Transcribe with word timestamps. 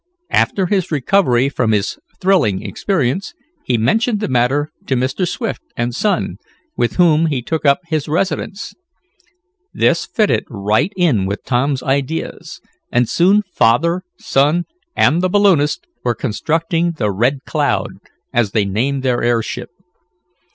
After 0.31 0.65
his 0.65 0.91
recovery 0.91 1.47
from 1.47 1.73
his 1.73 1.99
thrilling 2.19 2.63
experience, 2.63 3.35
he 3.63 3.77
mentioned 3.77 4.19
the 4.19 4.27
matter 4.27 4.71
to 4.87 4.95
Mr. 4.95 5.27
Swift 5.27 5.61
and 5.77 5.89
his 5.89 5.97
son, 5.97 6.37
with 6.75 6.93
whom 6.93 7.27
he 7.27 7.43
took 7.43 7.67
up 7.67 7.81
his 7.85 8.07
residence. 8.07 8.73
This 9.75 10.07
fitted 10.07 10.43
right 10.49 10.91
in 10.97 11.27
with 11.27 11.43
Tom's 11.45 11.83
ideas, 11.83 12.61
and 12.91 13.07
soon 13.07 13.43
father, 13.53 14.01
son 14.17 14.63
and 14.95 15.21
the 15.21 15.29
balloonist 15.29 15.85
were 16.03 16.15
constructing 16.15 16.93
the 16.97 17.11
Red 17.11 17.45
Cloud, 17.45 17.91
as 18.33 18.53
they 18.53 18.65
named 18.65 19.03
their 19.03 19.21
airship. 19.21 19.69